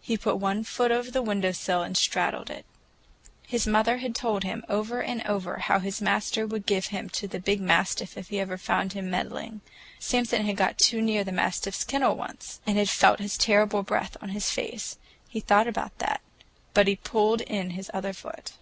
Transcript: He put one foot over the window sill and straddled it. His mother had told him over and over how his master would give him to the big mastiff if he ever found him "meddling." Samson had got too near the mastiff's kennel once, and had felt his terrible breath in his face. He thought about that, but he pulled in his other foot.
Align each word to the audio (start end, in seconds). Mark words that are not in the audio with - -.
He 0.00 0.16
put 0.16 0.36
one 0.38 0.64
foot 0.64 0.90
over 0.90 1.10
the 1.10 1.20
window 1.20 1.52
sill 1.52 1.82
and 1.82 1.94
straddled 1.94 2.48
it. 2.48 2.64
His 3.46 3.66
mother 3.66 3.98
had 3.98 4.14
told 4.14 4.44
him 4.44 4.64
over 4.66 5.02
and 5.02 5.20
over 5.26 5.58
how 5.58 5.78
his 5.78 6.00
master 6.00 6.46
would 6.46 6.64
give 6.64 6.86
him 6.86 7.10
to 7.10 7.28
the 7.28 7.38
big 7.38 7.60
mastiff 7.60 8.16
if 8.16 8.28
he 8.30 8.40
ever 8.40 8.56
found 8.56 8.94
him 8.94 9.10
"meddling." 9.10 9.60
Samson 9.98 10.46
had 10.46 10.56
got 10.56 10.78
too 10.78 11.02
near 11.02 11.22
the 11.22 11.32
mastiff's 11.32 11.84
kennel 11.84 12.16
once, 12.16 12.62
and 12.66 12.78
had 12.78 12.88
felt 12.88 13.20
his 13.20 13.36
terrible 13.36 13.82
breath 13.82 14.16
in 14.22 14.30
his 14.30 14.50
face. 14.50 14.96
He 15.28 15.40
thought 15.40 15.68
about 15.68 15.98
that, 15.98 16.22
but 16.72 16.86
he 16.88 16.96
pulled 16.96 17.42
in 17.42 17.72
his 17.72 17.90
other 17.92 18.14
foot. 18.14 18.52